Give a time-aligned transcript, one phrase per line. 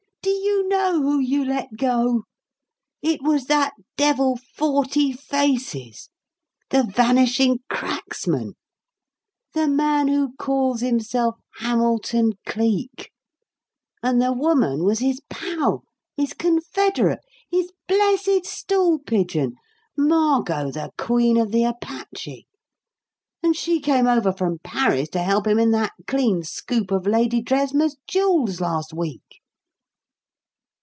[0.23, 2.25] Do you know who you let go?
[3.01, 6.09] It was that devil 'Forty Faces'
[6.69, 8.53] 'The Vanishing Cracksman'
[9.53, 13.11] the man who calls himself 'Hamilton Cleek';
[14.03, 15.83] and the woman was his pal,
[16.15, 19.55] his confederate, his blessed stool pigeon
[19.97, 22.45] 'Margot, the Queen of the Apache';
[23.41, 27.41] and she came over from Paris to help him in that clean scoop of Lady
[27.41, 29.21] Dresmer's jewels last week!"